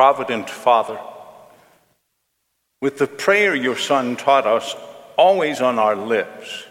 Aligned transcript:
provident 0.00 0.48
Father, 0.48 0.98
with 2.80 2.96
the 2.96 3.06
prayer 3.06 3.54
your 3.54 3.76
Son 3.76 4.16
taught 4.16 4.46
us 4.46 4.74
always 5.18 5.60
on 5.60 5.78
our 5.78 5.94
lips, 5.94 6.64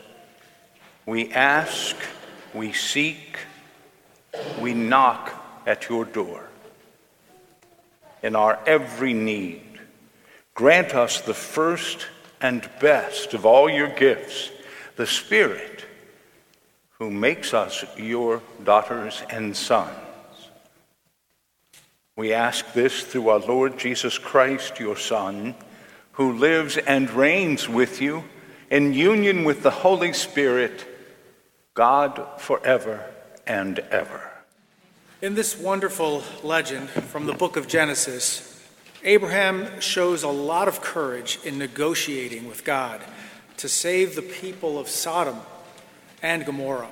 we 1.06 1.32
ask, 1.32 1.96
we 2.56 2.74
seek, 2.74 3.38
we 4.60 4.74
knock 4.74 5.32
at 5.68 5.90
your 5.90 6.06
door. 6.06 6.44
In 8.24 8.36
our 8.36 8.58
every 8.66 9.14
need, 9.14 9.78
grant 10.56 10.96
us 10.96 11.22
the 11.22 11.36
first 11.36 12.08
and 12.42 12.68
best 12.82 13.36
of 13.36 13.46
all 13.46 13.70
your 13.70 13.90
gifts, 13.90 14.50
the 14.96 15.06
Spirit, 15.06 15.86
who 16.98 17.12
makes 17.12 17.54
us 17.54 17.86
your 17.96 18.42
daughters 18.64 19.22
and 19.30 19.56
sons. 19.56 20.09
We 22.20 22.34
ask 22.34 22.74
this 22.74 23.04
through 23.04 23.30
our 23.30 23.40
Lord 23.40 23.80
Jesus 23.80 24.18
Christ, 24.18 24.78
your 24.78 24.98
Son, 24.98 25.56
who 26.12 26.34
lives 26.34 26.76
and 26.76 27.10
reigns 27.10 27.70
with 27.70 28.02
you 28.02 28.26
in 28.70 28.92
union 28.92 29.46
with 29.46 29.64
the 29.64 29.72
Holy 29.72 30.12
Spirit, 30.12 30.86
God 31.76 32.22
forever 32.38 33.10
and 33.48 33.80
ever. 33.80 34.30
In 35.22 35.36
this 35.36 35.58
wonderful 35.58 36.22
legend 36.44 36.90
from 36.90 37.26
the 37.26 37.32
book 37.32 37.56
of 37.56 37.70
Genesis, 37.70 38.70
Abraham 39.06 39.80
shows 39.80 40.22
a 40.22 40.28
lot 40.28 40.68
of 40.68 40.82
courage 40.82 41.40
in 41.46 41.58
negotiating 41.58 42.50
with 42.50 42.66
God 42.66 43.00
to 43.56 43.70
save 43.70 44.16
the 44.16 44.22
people 44.22 44.78
of 44.78 44.90
Sodom 44.90 45.38
and 46.22 46.46
Gomorrah. 46.46 46.92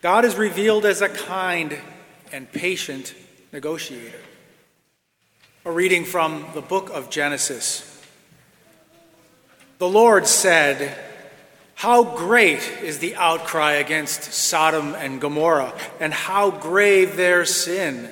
God 0.00 0.24
is 0.24 0.36
revealed 0.36 0.86
as 0.86 1.02
a 1.02 1.10
kind 1.10 1.76
and 2.32 2.50
patient 2.50 3.14
negotiator. 3.52 4.18
A 5.66 5.70
reading 5.70 6.06
from 6.06 6.46
the 6.54 6.62
book 6.62 6.88
of 6.88 7.10
Genesis. 7.10 7.88
The 9.76 9.88
Lord 9.88 10.26
said, 10.26 10.98
How 11.74 12.02
great 12.02 12.66
is 12.82 12.98
the 12.98 13.14
outcry 13.16 13.72
against 13.72 14.32
Sodom 14.32 14.94
and 14.94 15.20
Gomorrah, 15.20 15.74
and 16.00 16.14
how 16.14 16.50
grave 16.50 17.16
their 17.16 17.44
sin! 17.44 18.08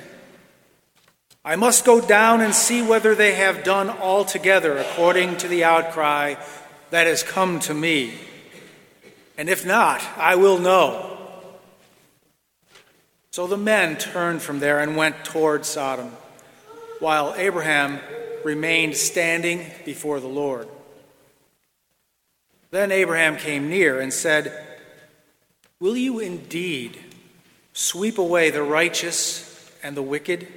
I 1.43 1.55
must 1.55 1.85
go 1.85 1.99
down 1.99 2.41
and 2.41 2.53
see 2.53 2.83
whether 2.83 3.15
they 3.15 3.33
have 3.33 3.63
done 3.63 3.89
altogether 3.89 4.77
according 4.77 5.37
to 5.37 5.47
the 5.47 5.63
outcry 5.63 6.35
that 6.91 7.07
has 7.07 7.23
come 7.23 7.59
to 7.61 7.73
me. 7.73 8.13
And 9.39 9.49
if 9.49 9.65
not, 9.65 10.03
I 10.17 10.35
will 10.35 10.59
know. 10.59 11.17
So 13.31 13.47
the 13.47 13.57
men 13.57 13.97
turned 13.97 14.41
from 14.41 14.59
there 14.59 14.79
and 14.79 14.97
went 14.97 15.23
toward 15.23 15.65
Sodom, 15.65 16.11
while 16.99 17.33
Abraham 17.37 18.01
remained 18.43 18.97
standing 18.97 19.65
before 19.85 20.19
the 20.19 20.27
Lord. 20.27 20.67
Then 22.71 22.91
Abraham 22.91 23.37
came 23.37 23.69
near 23.69 24.01
and 24.01 24.11
said, 24.11 24.51
Will 25.79 25.95
you 25.95 26.19
indeed 26.19 26.99
sweep 27.71 28.17
away 28.17 28.49
the 28.49 28.63
righteous 28.63 29.71
and 29.81 29.95
the 29.95 30.01
wicked? 30.01 30.47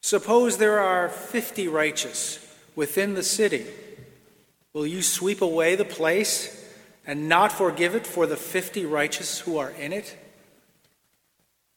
Suppose 0.00 0.58
there 0.58 0.80
are 0.80 1.08
fifty 1.08 1.68
righteous 1.68 2.44
within 2.74 3.14
the 3.14 3.22
city. 3.22 3.64
Will 4.72 4.86
you 4.86 5.02
sweep 5.02 5.40
away 5.40 5.76
the 5.76 5.84
place 5.84 6.68
and 7.06 7.28
not 7.28 7.52
forgive 7.52 7.94
it 7.94 8.08
for 8.08 8.26
the 8.26 8.36
fifty 8.36 8.84
righteous 8.84 9.38
who 9.40 9.56
are 9.56 9.70
in 9.70 9.92
it? 9.92 10.16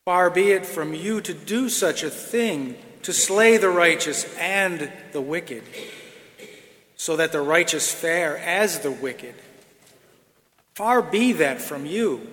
Far 0.06 0.30
be 0.30 0.52
it 0.52 0.66
from 0.66 0.94
you 0.94 1.22
to 1.22 1.34
do 1.34 1.70
such 1.70 2.04
a 2.04 2.10
thing, 2.10 2.76
to 3.04 3.14
slay 3.14 3.58
the 3.58 3.70
righteous 3.70 4.26
and 4.38 4.92
the 5.14 5.22
wicked, 5.22 5.64
so 6.96 7.16
that 7.16 7.32
the 7.32 7.42
righteous 7.42 7.94
fare 7.94 8.38
as 8.38 8.80
the 8.80 8.92
wicked. 8.92 9.36
Far 10.76 11.02
be 11.02 11.32
that 11.34 11.62
from 11.62 11.86
you. 11.86 12.28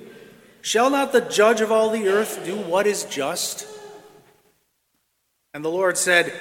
Shall 0.63 0.91
not 0.91 1.13
the 1.13 1.21
judge 1.21 1.61
of 1.61 1.71
all 1.71 1.91
the 1.91 2.09
earth 2.09 2.45
do 2.45 2.57
what 2.57 2.87
is 2.87 3.05
just? 3.05 3.67
And 5.55 5.65
the 5.65 5.71
Lord 5.71 5.97
said, 5.97 6.33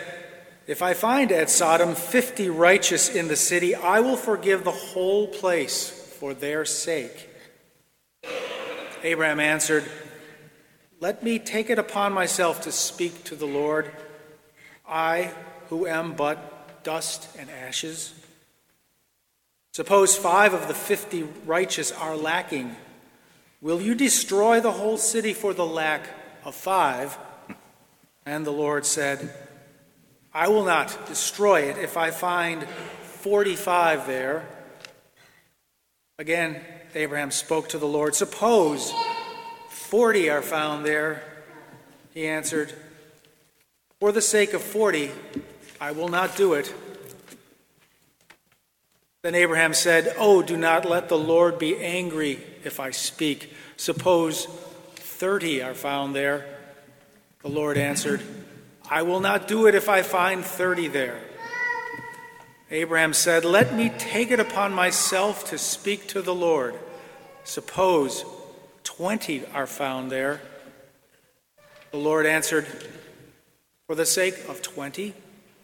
If 0.68 0.82
I 0.82 0.94
find 0.94 1.32
at 1.32 1.50
Sodom 1.50 1.96
fifty 1.96 2.50
righteous 2.50 3.08
in 3.08 3.28
the 3.28 3.36
city, 3.36 3.76
I 3.76 4.00
will 4.00 4.18
forgive 4.18 4.64
the 4.64 4.72
whole 4.72 5.28
place 5.28 5.90
for 6.20 6.34
their 6.34 6.66
sake. 6.66 7.30
Abraham 9.04 9.40
answered, 9.40 9.90
Let 11.02 11.24
me 11.24 11.40
take 11.40 11.70
it 11.70 11.80
upon 11.80 12.12
myself 12.12 12.62
to 12.64 12.74
speak 12.74 13.24
to 13.26 13.36
the 13.36 13.46
Lord, 13.46 13.90
I 14.86 15.32
who 15.70 15.88
am 15.88 16.14
but 16.14 16.84
dust 16.84 17.30
and 17.38 17.50
ashes. 17.50 18.14
Suppose 19.72 20.18
five 20.18 20.54
of 20.54 20.68
the 20.68 20.74
fifty 20.74 21.24
righteous 21.46 21.94
are 21.94 22.18
lacking. 22.18 22.76
Will 23.62 23.82
you 23.82 23.96
destroy 23.96 24.60
the 24.60 24.74
whole 24.74 24.98
city 24.98 25.34
for 25.34 25.54
the 25.54 25.66
lack 25.66 26.06
of 26.44 26.54
five? 26.54 27.18
And 28.26 28.46
the 28.46 28.52
Lord 28.52 28.86
said, 28.86 29.34
I 30.34 30.50
will 30.50 30.66
not 30.66 31.08
destroy 31.08 31.62
it 31.62 31.78
if 31.78 31.96
I 31.96 32.12
find 32.12 32.68
45 33.22 34.06
there. 34.06 34.46
Again, 36.18 36.62
Abraham 36.94 37.32
spoke 37.32 37.70
to 37.70 37.78
the 37.78 37.88
Lord, 37.88 38.16
Suppose 38.16 38.94
40 39.90 40.30
are 40.30 40.44
found 40.44 40.86
there. 40.86 41.24
He 42.14 42.28
answered, 42.28 42.72
For 44.00 44.12
the 44.12 44.22
sake 44.22 44.54
of 44.54 44.62
40, 44.62 45.10
I 45.82 45.94
will 45.94 46.10
not 46.10 46.38
do 46.38 46.54
it. 46.54 46.72
Then 49.24 49.34
Abraham 49.34 49.74
said, 49.74 50.14
Oh, 50.20 50.44
do 50.44 50.58
not 50.58 50.88
let 50.88 51.10
the 51.10 51.18
Lord 51.18 51.58
be 51.58 51.76
angry 51.78 52.40
if 52.64 52.80
I 52.80 52.92
speak. 52.92 53.52
Suppose 53.78 54.46
30 54.96 55.64
are 55.64 55.74
found 55.74 56.16
there. 56.16 56.46
The 57.42 57.50
Lord 57.50 57.76
answered, 57.76 58.22
I 58.88 59.02
will 59.02 59.22
not 59.22 59.48
do 59.48 59.66
it 59.66 59.74
if 59.74 59.90
I 59.90 60.04
find 60.04 60.46
thirty 60.46 60.88
there. 60.88 61.20
Abraham 62.70 63.14
said, 63.14 63.44
Let 63.44 63.74
me 63.74 63.92
take 63.98 64.30
it 64.30 64.40
upon 64.40 64.72
myself 64.72 65.50
to 65.50 65.58
speak 65.58 66.08
to 66.10 66.22
the 66.22 66.36
Lord. 66.36 66.76
Suppose 67.44 68.24
twenty 68.90 69.46
are 69.54 69.68
found 69.68 70.12
there. 70.12 70.42
The 71.92 71.98
Lord 71.98 72.26
answered, 72.26 72.66
For 73.86 73.94
the 73.94 74.06
sake 74.06 74.50
of 74.50 74.64
twenty, 74.64 75.14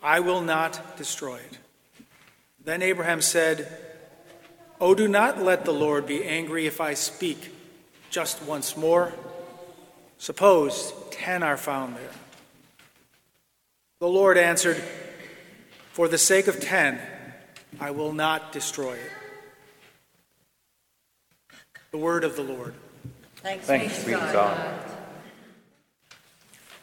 I 0.01 0.19
will 0.19 0.41
not 0.41 0.95
destroy 0.95 1.37
it. 1.37 1.57
Then 2.63 2.83
Abraham 2.83 3.21
said, 3.21 3.67
Oh, 4.79 4.93
do 4.93 5.07
not 5.07 5.41
let 5.41 5.65
the 5.65 5.73
Lord 5.73 6.05
be 6.05 6.23
angry 6.23 6.67
if 6.67 6.79
I 6.79 6.93
speak 6.93 7.51
just 8.11 8.43
once 8.43 8.77
more. 8.77 9.11
Suppose 10.19 10.93
ten 11.09 11.41
are 11.41 11.57
found 11.57 11.95
there. 11.95 12.15
The 13.99 14.07
Lord 14.07 14.37
answered, 14.37 14.77
For 15.93 16.07
the 16.07 16.19
sake 16.19 16.45
of 16.45 16.59
ten, 16.59 17.01
I 17.79 17.89
will 17.89 18.13
not 18.13 18.51
destroy 18.51 18.93
it. 18.93 19.11
The 21.89 21.97
word 21.97 22.23
of 22.23 22.35
the 22.35 22.43
Lord. 22.43 22.75
Thanks, 23.45 23.67
Thanks 23.67 24.03
be 24.03 24.13
to 24.13 24.17
God. 24.17 24.33
God. 24.33 24.79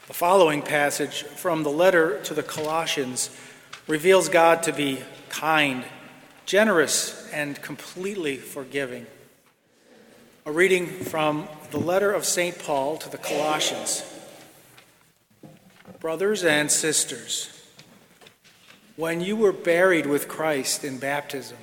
The 0.06 0.14
following 0.14 0.62
passage 0.62 1.24
from 1.24 1.64
the 1.64 1.70
letter 1.70 2.22
to 2.22 2.34
the 2.34 2.44
Colossians 2.44 3.36
reveals 3.88 4.28
God 4.28 4.62
to 4.62 4.72
be 4.72 5.00
kind, 5.28 5.82
generous, 6.46 7.28
and 7.32 7.60
completely 7.62 8.36
forgiving. 8.36 9.08
A 10.46 10.52
reading 10.52 10.86
from 10.86 11.48
the 11.72 11.80
letter 11.80 12.12
of 12.12 12.24
St. 12.24 12.56
Paul 12.56 12.96
to 12.98 13.10
the 13.10 13.18
Colossians. 13.18 14.04
Brothers 15.98 16.44
and 16.44 16.70
sisters, 16.70 17.60
when 18.94 19.20
you 19.20 19.34
were 19.34 19.52
buried 19.52 20.06
with 20.06 20.28
Christ 20.28 20.84
in 20.84 20.98
baptism, 20.98 21.58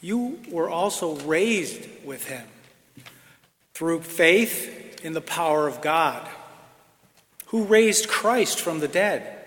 you 0.00 0.38
were 0.52 0.70
also 0.70 1.16
raised 1.16 1.88
with 2.04 2.28
him 2.28 2.46
through 3.82 4.00
faith 4.00 5.04
in 5.04 5.12
the 5.12 5.20
power 5.20 5.66
of 5.66 5.80
God, 5.82 6.28
who 7.46 7.64
raised 7.64 8.06
Christ 8.06 8.60
from 8.60 8.78
the 8.78 8.86
dead. 8.86 9.44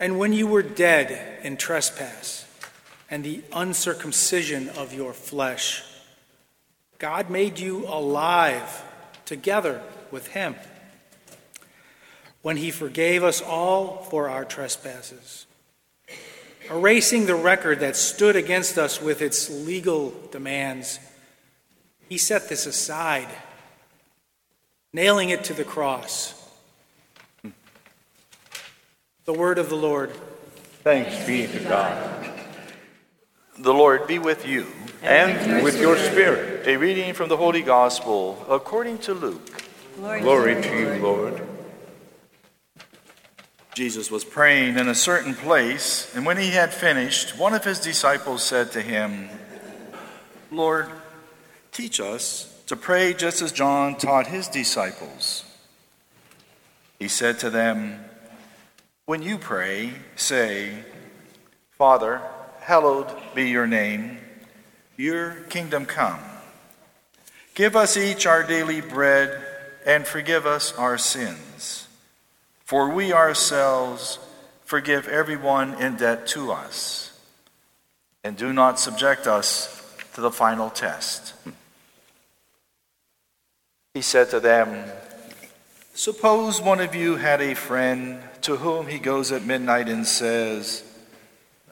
And 0.00 0.18
when 0.18 0.32
you 0.32 0.48
were 0.48 0.60
dead 0.60 1.44
in 1.44 1.56
trespass 1.56 2.44
and 3.08 3.22
the 3.22 3.42
uncircumcision 3.52 4.70
of 4.70 4.92
your 4.92 5.12
flesh, 5.12 5.84
God 6.98 7.30
made 7.30 7.60
you 7.60 7.86
alive 7.86 8.82
together 9.24 9.80
with 10.10 10.26
Him 10.26 10.56
when 12.42 12.56
He 12.56 12.72
forgave 12.72 13.22
us 13.22 13.40
all 13.40 13.98
for 14.10 14.28
our 14.28 14.44
trespasses, 14.44 15.46
erasing 16.68 17.26
the 17.26 17.36
record 17.36 17.78
that 17.78 17.94
stood 17.94 18.34
against 18.34 18.78
us 18.78 19.00
with 19.00 19.22
its 19.22 19.48
legal 19.48 20.12
demands. 20.32 20.98
He 22.08 22.18
set 22.18 22.48
this 22.48 22.66
aside, 22.66 23.28
nailing 24.92 25.30
it 25.30 25.44
to 25.44 25.54
the 25.54 25.64
cross. 25.64 26.34
The 29.24 29.32
word 29.32 29.58
of 29.58 29.70
the 29.70 29.76
Lord. 29.76 30.12
Thanks 30.82 31.26
be 31.26 31.46
to 31.46 31.60
God. 31.60 32.30
The 33.58 33.72
Lord 33.72 34.06
be 34.06 34.18
with 34.18 34.46
you. 34.46 34.66
And 35.02 35.62
with 35.62 35.80
your 35.80 35.96
spirit. 35.96 36.66
A 36.66 36.76
reading 36.76 37.14
from 37.14 37.28
the 37.28 37.36
Holy 37.36 37.62
Gospel 37.62 38.44
according 38.48 38.98
to 38.98 39.14
Luke. 39.14 39.62
Glory 39.96 40.60
to 40.60 40.78
you, 40.78 41.02
Lord. 41.02 41.40
Jesus 43.74 44.10
was 44.10 44.24
praying 44.24 44.78
in 44.78 44.88
a 44.88 44.94
certain 44.94 45.34
place, 45.34 46.14
and 46.14 46.24
when 46.24 46.36
he 46.36 46.50
had 46.50 46.72
finished, 46.72 47.36
one 47.36 47.54
of 47.54 47.64
his 47.64 47.80
disciples 47.80 48.42
said 48.42 48.70
to 48.72 48.80
him, 48.80 49.28
Lord, 50.52 50.88
teach 51.74 51.98
us 51.98 52.62
to 52.68 52.76
pray 52.76 53.12
just 53.12 53.42
as 53.42 53.50
John 53.50 53.96
taught 53.96 54.28
his 54.28 54.46
disciples. 54.46 55.44
He 57.00 57.08
said 57.08 57.40
to 57.40 57.50
them, 57.50 58.04
When 59.06 59.22
you 59.22 59.36
pray, 59.38 59.92
say, 60.14 60.84
Father, 61.72 62.22
hallowed 62.60 63.12
be 63.34 63.50
your 63.50 63.66
name, 63.66 64.18
your 64.96 65.34
kingdom 65.50 65.84
come. 65.84 66.20
Give 67.54 67.74
us 67.74 67.96
each 67.96 68.24
our 68.24 68.44
daily 68.44 68.80
bread, 68.80 69.44
and 69.84 70.06
forgive 70.06 70.46
us 70.46 70.72
our 70.78 70.96
sins. 70.96 71.88
For 72.64 72.88
we 72.88 73.12
ourselves 73.12 74.18
forgive 74.64 75.08
everyone 75.08 75.74
in 75.74 75.96
debt 75.96 76.26
to 76.28 76.52
us. 76.52 77.20
And 78.22 78.36
do 78.36 78.52
not 78.52 78.78
subject 78.78 79.26
us 79.26 79.70
to 80.14 80.20
the 80.20 80.30
final 80.30 80.70
test. 80.70 81.34
He 83.94 84.02
said 84.02 84.30
to 84.30 84.40
them, 84.40 84.90
Suppose 85.94 86.60
one 86.60 86.80
of 86.80 86.96
you 86.96 87.14
had 87.14 87.40
a 87.40 87.54
friend 87.54 88.20
to 88.40 88.56
whom 88.56 88.88
he 88.88 88.98
goes 88.98 89.30
at 89.30 89.46
midnight 89.46 89.88
and 89.88 90.04
says, 90.04 90.82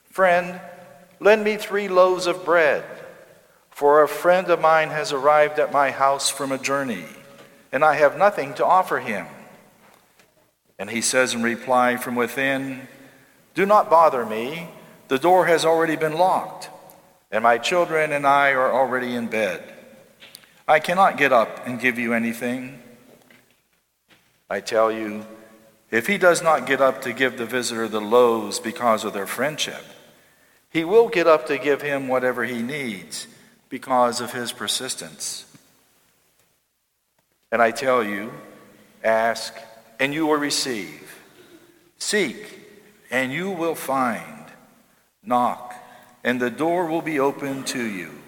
Friend, 0.09 0.61
lend 1.19 1.43
me 1.43 1.57
three 1.57 1.89
loaves 1.89 2.29
of 2.29 2.45
bread, 2.45 2.85
for 3.71 4.03
a 4.03 4.09
friend 4.09 4.49
of 4.51 4.61
mine 4.61 4.91
has 4.91 5.13
arrived 5.13 5.59
at 5.59 5.73
my 5.73 5.91
house 5.91 6.31
from 6.31 6.53
a 6.53 6.59
journey, 6.59 7.07
and 7.73 7.85
I 7.85 7.95
have 7.95 8.17
nothing 8.17 8.55
to 8.55 8.65
offer 8.65 9.01
him. 9.01 9.27
And 10.79 10.91
he 10.91 11.01
says 11.01 11.35
in 11.35 11.43
reply 11.43 11.97
from 11.97 12.15
within, 12.15 12.87
Do 13.57 13.67
not 13.67 13.91
bother 13.91 14.25
me, 14.25 14.69
the 15.09 15.19
door 15.19 15.47
has 15.47 15.65
already 15.65 15.97
been 15.97 16.15
locked, 16.15 16.71
and 17.33 17.43
my 17.43 17.59
children 17.59 18.13
and 18.13 18.25
I 18.25 18.53
are 18.53 18.73
already 18.73 19.17
in 19.17 19.27
bed. 19.27 19.72
I 20.67 20.79
cannot 20.79 21.17
get 21.17 21.33
up 21.33 21.67
and 21.67 21.81
give 21.81 21.99
you 21.99 22.15
anything. 22.15 22.81
I 24.49 24.61
tell 24.61 24.93
you, 24.93 25.27
if 25.91 26.07
he 26.07 26.19
does 26.19 26.43
not 26.43 26.67
get 26.67 26.81
up 26.81 27.03
to 27.03 27.13
give 27.13 27.37
the 27.37 27.47
visitor 27.47 27.89
the 27.89 28.01
loaves 28.01 28.61
because 28.61 29.05
of 29.05 29.13
their 29.13 29.27
friendship, 29.27 29.85
he 30.71 30.85
will 30.85 31.09
get 31.09 31.27
up 31.27 31.47
to 31.49 31.59
give 31.59 31.83
him 31.83 32.09
whatever 32.09 32.45
he 32.45 32.63
needs 32.63 33.27
because 33.69 34.21
of 34.21 34.33
his 34.33 34.53
persistence. 34.53 35.45
And 37.51 37.61
I 37.61 37.71
tell 37.71 38.03
you, 38.03 38.33
ask 39.05 39.55
and 40.01 40.15
you 40.15 40.27
will 40.27 40.37
receive, 40.37 41.21
seek 41.99 42.61
and 43.11 43.33
you 43.33 43.51
will 43.51 43.75
find, 43.75 44.47
knock 45.23 45.75
and 46.25 46.41
the 46.41 46.51
door 46.51 46.87
will 46.87 47.03
be 47.03 47.19
opened 47.19 47.67
to 47.69 47.83
you. 47.83 48.22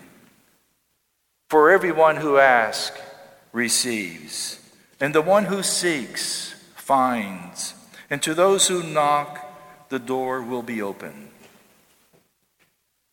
For 1.54 1.70
everyone 1.70 2.16
who 2.16 2.38
asks 2.38 3.00
receives 3.52 4.58
and 4.98 5.14
the 5.14 5.22
one 5.22 5.44
who 5.44 5.62
seeks 5.62 6.52
finds, 6.74 7.74
and 8.10 8.20
to 8.22 8.34
those 8.34 8.66
who 8.66 8.82
knock, 8.82 9.88
the 9.88 10.00
door 10.00 10.42
will 10.42 10.64
be 10.64 10.82
open. 10.82 11.28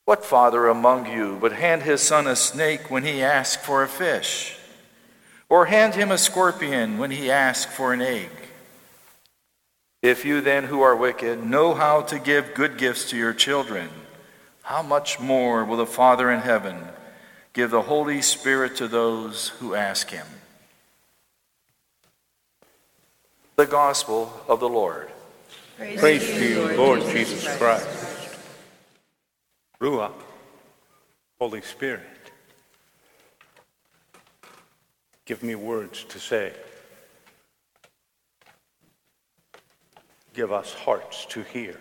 What 0.05 0.25
father 0.25 0.67
among 0.67 1.05
you 1.05 1.35
would 1.35 1.51
hand 1.51 1.83
his 1.83 2.01
son 2.01 2.25
a 2.25 2.35
snake 2.35 2.89
when 2.89 3.03
he 3.03 3.21
asks 3.21 3.63
for 3.63 3.83
a 3.83 3.87
fish? 3.87 4.57
Or 5.47 5.67
hand 5.67 5.93
him 5.93 6.09
a 6.09 6.17
scorpion 6.17 6.97
when 6.97 7.11
he 7.11 7.29
asks 7.29 7.71
for 7.71 7.93
an 7.93 8.01
egg? 8.01 8.31
If 10.01 10.25
you 10.25 10.41
then, 10.41 10.63
who 10.63 10.81
are 10.81 10.95
wicked, 10.95 11.45
know 11.45 11.75
how 11.75 12.01
to 12.01 12.17
give 12.17 12.55
good 12.55 12.79
gifts 12.79 13.07
to 13.11 13.17
your 13.17 13.35
children, 13.35 13.89
how 14.63 14.81
much 14.81 15.19
more 15.19 15.63
will 15.63 15.77
the 15.77 15.85
Father 15.85 16.31
in 16.31 16.39
heaven 16.39 16.87
give 17.53 17.71
the 17.71 17.81
Holy 17.81 18.21
Spirit 18.21 18.75
to 18.77 18.87
those 18.87 19.49
who 19.59 19.75
ask 19.75 20.09
him? 20.09 20.27
The 23.55 23.65
Gospel 23.65 24.31
of 24.47 24.59
the 24.59 24.69
Lord. 24.69 25.11
Praise, 25.77 25.99
Praise 25.99 26.25
to 26.25 26.49
you, 26.49 26.61
Lord, 26.61 26.77
Lord 26.77 27.01
Jesus 27.11 27.43
Christ. 27.57 27.87
Christ. 27.87 28.37
Ruach, 29.79 30.13
Holy 31.39 31.61
Spirit, 31.61 32.01
give 35.25 35.41
me 35.41 35.55
words 35.55 36.03
to 36.05 36.19
say. 36.19 36.53
Give 40.33 40.51
us 40.51 40.73
hearts 40.73 41.25
to 41.25 41.41
hear. 41.41 41.77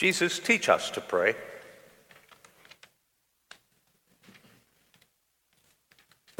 Jesus, 0.00 0.38
teach 0.38 0.70
us 0.70 0.90
to 0.92 1.00
pray. 1.02 1.34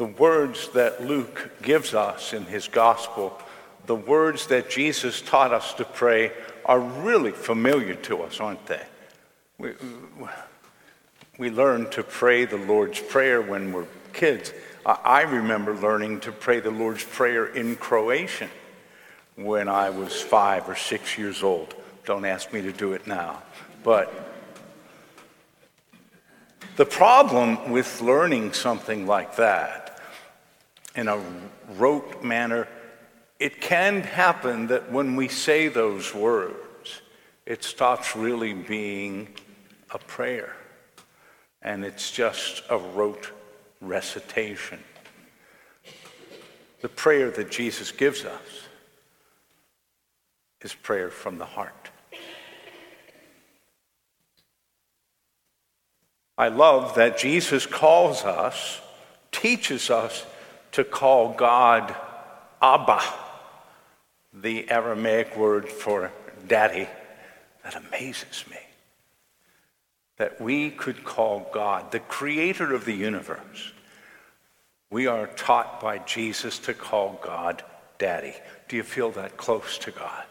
the 0.01 0.05
words 0.07 0.69
that 0.69 1.05
Luke 1.05 1.51
gives 1.61 1.93
us 1.93 2.33
in 2.33 2.45
his 2.45 2.67
gospel, 2.67 3.39
the 3.85 3.93
words 3.93 4.47
that 4.47 4.67
Jesus 4.67 5.21
taught 5.21 5.53
us 5.53 5.75
to 5.75 5.85
pray, 5.85 6.31
are 6.65 6.79
really 6.79 7.29
familiar 7.29 7.93
to 7.93 8.23
us, 8.23 8.39
aren't 8.39 8.65
they? 8.65 8.81
We, 9.59 9.73
we 11.37 11.51
learn 11.51 11.87
to 11.91 12.01
pray 12.01 12.45
the 12.45 12.57
Lord's 12.57 12.99
Prayer 12.99 13.43
when 13.43 13.71
we're 13.71 13.85
kids. 14.11 14.51
I 14.87 15.21
remember 15.21 15.75
learning 15.75 16.21
to 16.21 16.31
pray 16.31 16.61
the 16.61 16.71
Lord's 16.71 17.03
Prayer 17.03 17.45
in 17.45 17.75
Croatian 17.75 18.49
when 19.35 19.69
I 19.69 19.91
was 19.91 20.19
five 20.19 20.67
or 20.67 20.75
six 20.75 21.15
years 21.15 21.43
old. 21.43 21.75
Don't 22.05 22.25
ask 22.25 22.51
me 22.51 22.61
to 22.61 22.71
do 22.71 22.93
it 22.93 23.07
now. 23.07 23.41
But 23.83 24.11
the 26.75 26.85
problem 26.85 27.71
with 27.71 28.01
learning 28.01 28.53
something 28.53 29.05
like 29.05 29.35
that 29.35 29.99
in 30.95 31.07
a 31.07 31.21
rote 31.77 32.23
manner, 32.23 32.67
it 33.39 33.61
can 33.61 34.01
happen 34.01 34.67
that 34.67 34.91
when 34.91 35.15
we 35.15 35.27
say 35.27 35.67
those 35.67 36.13
words, 36.13 37.01
it 37.45 37.63
stops 37.63 38.15
really 38.15 38.53
being 38.53 39.27
a 39.91 39.97
prayer 39.97 40.55
and 41.61 41.85
it's 41.85 42.11
just 42.11 42.63
a 42.69 42.77
rote 42.77 43.31
recitation. 43.81 44.79
The 46.81 46.89
prayer 46.89 47.29
that 47.31 47.51
Jesus 47.51 47.91
gives 47.91 48.25
us 48.25 48.67
is 50.61 50.73
prayer 50.73 51.09
from 51.09 51.37
the 51.37 51.45
heart. 51.45 51.80
I 56.41 56.47
love 56.47 56.95
that 56.95 57.19
Jesus 57.19 57.67
calls 57.67 58.23
us, 58.23 58.81
teaches 59.31 59.91
us 59.91 60.25
to 60.71 60.83
call 60.83 61.33
God 61.33 61.95
Abba, 62.59 62.99
the 64.33 64.67
Aramaic 64.71 65.37
word 65.37 65.69
for 65.69 66.11
daddy. 66.47 66.89
That 67.63 67.75
amazes 67.75 68.43
me. 68.49 68.57
That 70.17 70.41
we 70.41 70.71
could 70.71 71.03
call 71.03 71.47
God, 71.53 71.91
the 71.91 71.99
creator 71.99 72.73
of 72.73 72.85
the 72.85 72.95
universe, 72.95 73.71
we 74.89 75.05
are 75.05 75.27
taught 75.27 75.79
by 75.79 75.99
Jesus 75.99 76.57
to 76.57 76.73
call 76.73 77.19
God 77.21 77.63
daddy. 77.99 78.33
Do 78.67 78.77
you 78.77 78.83
feel 78.83 79.11
that 79.11 79.37
close 79.37 79.77
to 79.77 79.91
God? 79.91 80.25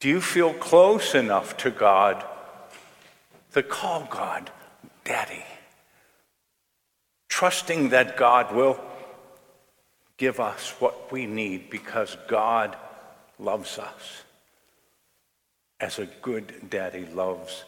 Do 0.00 0.08
you 0.08 0.20
feel 0.20 0.54
close 0.54 1.14
enough 1.14 1.56
to 1.58 1.70
God 1.70 2.24
to 3.52 3.62
call 3.62 4.08
God 4.10 4.50
daddy? 5.04 5.44
trusting 7.40 7.88
that 7.88 8.18
God 8.18 8.54
will 8.54 8.78
give 10.18 10.38
us 10.40 10.74
what 10.78 11.10
we 11.10 11.24
need 11.24 11.70
because 11.70 12.18
God 12.28 12.76
loves 13.38 13.78
us 13.78 14.24
as 15.80 15.98
a 15.98 16.04
good 16.20 16.68
daddy 16.68 17.06
loves 17.06 17.64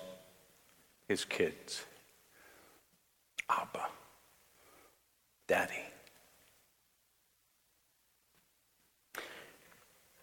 his 1.09 1.25
kids. 1.25 1.87
Abba, 3.49 3.87
daddy. 5.49 5.92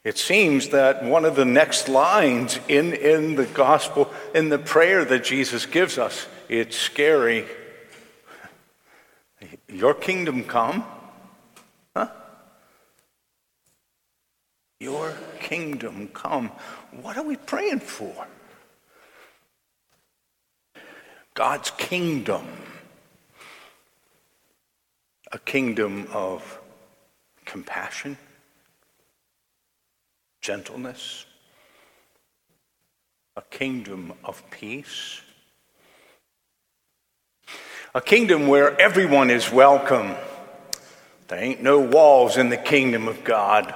It 0.09 0.17
seems 0.17 0.69
that 0.69 1.03
one 1.03 1.23
of 1.23 1.35
the 1.35 1.45
next 1.45 1.87
lines 1.87 2.59
in, 2.67 2.95
in 2.95 3.35
the 3.35 3.45
gospel, 3.45 4.11
in 4.33 4.49
the 4.49 4.57
prayer 4.57 5.05
that 5.05 5.23
Jesus 5.23 5.67
gives 5.67 5.99
us, 5.99 6.25
it's 6.47 6.75
scary. 6.75 7.45
Your 9.67 9.93
kingdom 9.93 10.45
come? 10.45 10.83
Huh? 11.95 12.07
Your 14.79 15.13
kingdom 15.39 16.07
come. 16.07 16.47
What 17.03 17.15
are 17.15 17.23
we 17.23 17.35
praying 17.35 17.81
for? 17.81 18.25
God's 21.35 21.69
kingdom. 21.77 22.47
A 25.31 25.37
kingdom 25.37 26.07
of 26.11 26.59
compassion 27.45 28.17
gentleness, 30.49 31.27
a 33.35 33.41
kingdom 33.51 34.11
of 34.23 34.41
peace, 34.49 35.21
a 37.93 38.01
kingdom 38.01 38.47
where 38.47 38.75
everyone 38.81 39.29
is 39.29 39.51
welcome. 39.51 40.15
There 41.27 41.37
ain't 41.37 41.61
no 41.61 41.79
walls 41.79 42.35
in 42.35 42.49
the 42.49 42.57
kingdom 42.57 43.07
of 43.07 43.23
God. 43.23 43.75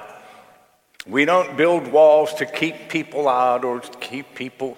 We 1.06 1.24
don't 1.24 1.56
build 1.56 1.86
walls 1.86 2.34
to 2.34 2.44
keep 2.44 2.88
people 2.88 3.28
out 3.28 3.64
or 3.64 3.78
to 3.78 3.98
keep 3.98 4.34
people. 4.34 4.76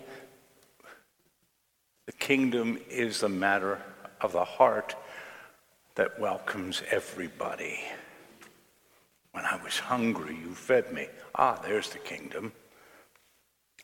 The 2.05 2.13
kingdom 2.13 2.79
is 2.91 3.23
a 3.23 3.31
matter 3.31 3.81
of 4.21 4.33
the 4.33 4.45
heart 4.45 4.95
that 5.95 6.21
welcomes 6.21 6.83
everybody. 6.91 7.81
When 9.37 9.45
I 9.45 9.63
was 9.63 9.79
hungry, 9.79 10.35
you 10.35 10.55
fed 10.55 10.95
me. 10.95 11.09
Ah, 11.35 11.61
there's 11.63 11.91
the 11.91 11.99
kingdom. 11.99 12.53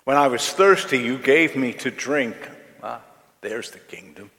When 0.04 0.16
I 0.16 0.26
was 0.26 0.50
thirsty, 0.50 0.96
you 0.96 1.18
gave 1.18 1.56
me 1.56 1.74
to 1.74 1.90
drink. 1.90 2.34
Ah, 2.82 3.02
there's 3.42 3.70
the 3.70 3.78
kingdom. 3.78 4.30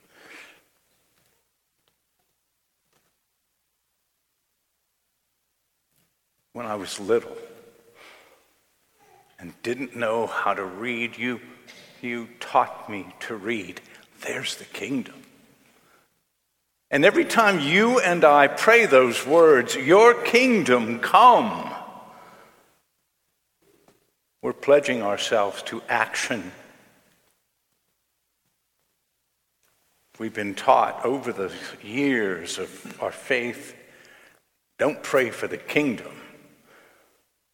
When 6.54 6.66
I 6.66 6.74
was 6.74 7.00
little 7.00 7.38
and 9.38 9.54
didn't 9.62 9.96
know 9.96 10.26
how 10.26 10.56
to 10.56 10.66
read, 10.66 11.16
you, 11.16 11.40
you 12.02 12.28
taught 12.40 12.90
me 12.90 13.06
to 13.20 13.36
read. 13.36 13.82
There's 14.22 14.56
the 14.56 14.66
kingdom. 14.66 15.22
And 16.94 17.04
every 17.04 17.26
time 17.26 17.60
you 17.60 18.00
and 18.00 18.24
I 18.24 18.46
pray 18.46 18.86
those 18.86 19.26
words, 19.26 19.76
Your 19.76 20.14
kingdom 20.14 21.00
come, 21.00 21.74
we're 24.44 24.54
pledging 24.54 25.02
ourselves 25.02 25.64
to 25.64 25.82
action. 25.90 26.52
We've 30.20 30.36
been 30.36 30.54
taught 30.54 31.04
over 31.04 31.34
the 31.34 31.52
years 31.82 32.60
of 32.60 33.02
our 33.02 33.12
faith 33.12 33.76
don't 34.78 35.02
pray 35.02 35.32
for 35.32 35.48
the 35.48 35.58
kingdom 35.58 36.14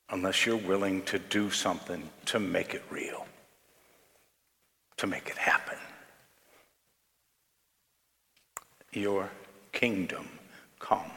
unless 0.09 0.45
you're 0.45 0.57
willing 0.57 1.03
to 1.03 1.17
do 1.17 1.49
something 1.49 2.09
to 2.25 2.39
make 2.39 2.73
it 2.73 2.83
real, 2.89 3.25
to 4.97 5.07
make 5.07 5.29
it 5.29 5.37
happen. 5.37 5.77
Your 8.91 9.29
kingdom 9.71 10.27
come. 10.79 11.11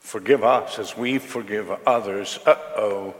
Forgive 0.00 0.42
us 0.42 0.78
as 0.78 0.96
we 0.96 1.18
forgive 1.18 1.70
others. 1.86 2.38
Uh 2.46 2.56
oh. 2.76 3.14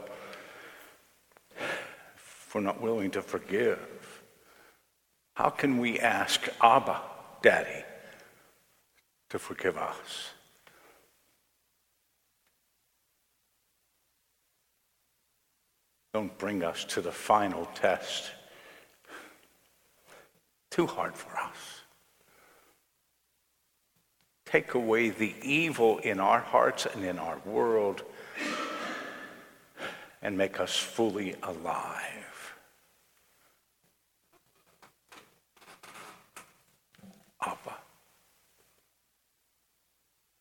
If 1.55 2.55
we're 2.55 2.61
not 2.61 2.81
willing 2.81 3.11
to 3.11 3.21
forgive, 3.21 3.79
how 5.35 5.49
can 5.49 5.77
we 5.77 5.99
ask 5.99 6.49
Abba, 6.61 6.99
Daddy, 7.43 7.83
to 9.29 9.37
forgive 9.37 9.77
us? 9.77 10.31
Don't 16.13 16.35
bring 16.39 16.63
us 16.63 16.85
to 16.85 17.01
the 17.01 17.11
final 17.11 17.65
test 17.75 18.31
too 20.71 20.87
hard 20.87 21.15
for 21.15 21.37
us. 21.37 21.81
Take 24.45 24.73
away 24.73 25.09
the 25.09 25.35
evil 25.43 25.99
in 25.99 26.19
our 26.19 26.39
hearts 26.39 26.87
and 26.87 27.05
in 27.05 27.19
our 27.19 27.37
world 27.45 28.03
and 30.21 30.37
make 30.37 30.59
us 30.59 30.75
fully 30.75 31.35
alive. 31.43 32.55
Abba, 37.41 37.75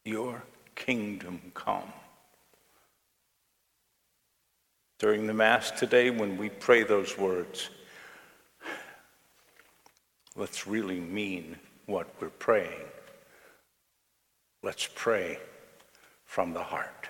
your 0.04 0.42
kingdom 0.75 1.40
come. 1.54 1.92
During 4.99 5.26
the 5.28 5.35
Mass 5.35 5.70
today, 5.70 6.11
when 6.11 6.37
we 6.37 6.49
pray 6.49 6.82
those 6.82 7.16
words, 7.16 7.70
let's 10.38 10.66
really 10.66 11.00
mean 11.00 11.57
what 11.87 12.09
we're 12.21 12.30
praying. 12.30 12.87
Let's 14.62 14.88
pray 14.95 15.38
from 16.25 16.54
the 16.54 16.62
heart. 16.62 17.09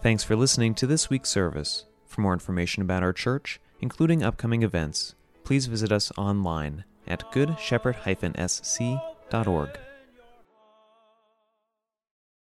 Thanks 0.00 0.24
for 0.24 0.36
listening 0.36 0.74
to 0.76 0.86
this 0.86 1.10
week's 1.10 1.28
service. 1.28 1.84
For 2.06 2.22
more 2.22 2.32
information 2.32 2.82
about 2.82 3.02
our 3.02 3.12
church, 3.12 3.60
including 3.80 4.22
upcoming 4.22 4.62
events, 4.62 5.14
please 5.44 5.66
visit 5.66 5.92
us 5.92 6.10
online 6.16 6.84
at 7.06 7.30
goodshepherd-sc.org. 7.32 9.78